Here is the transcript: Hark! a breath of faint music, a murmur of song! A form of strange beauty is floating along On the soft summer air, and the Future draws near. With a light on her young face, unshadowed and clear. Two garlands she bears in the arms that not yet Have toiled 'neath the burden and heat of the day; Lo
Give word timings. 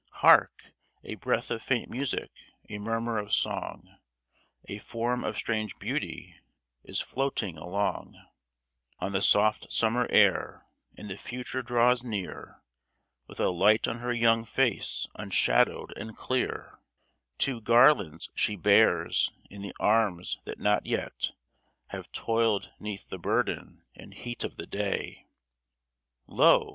Hark! 0.25 0.73
a 1.03 1.13
breath 1.13 1.51
of 1.51 1.61
faint 1.61 1.87
music, 1.87 2.31
a 2.67 2.79
murmur 2.79 3.19
of 3.19 3.31
song! 3.35 3.99
A 4.65 4.79
form 4.79 5.23
of 5.23 5.37
strange 5.37 5.77
beauty 5.77 6.33
is 6.83 7.01
floating 7.01 7.55
along 7.55 8.19
On 8.97 9.11
the 9.11 9.21
soft 9.21 9.71
summer 9.71 10.07
air, 10.09 10.65
and 10.97 11.07
the 11.07 11.17
Future 11.19 11.61
draws 11.61 12.03
near. 12.03 12.63
With 13.27 13.39
a 13.39 13.49
light 13.49 13.87
on 13.87 13.99
her 13.99 14.11
young 14.11 14.43
face, 14.43 15.07
unshadowed 15.13 15.93
and 15.95 16.17
clear. 16.17 16.79
Two 17.37 17.61
garlands 17.61 18.31
she 18.33 18.55
bears 18.55 19.31
in 19.51 19.61
the 19.61 19.75
arms 19.79 20.39
that 20.45 20.57
not 20.57 20.87
yet 20.87 21.29
Have 21.89 22.11
toiled 22.11 22.71
'neath 22.79 23.09
the 23.11 23.19
burden 23.19 23.83
and 23.93 24.15
heat 24.15 24.43
of 24.43 24.55
the 24.57 24.65
day; 24.65 25.27
Lo 26.25 26.69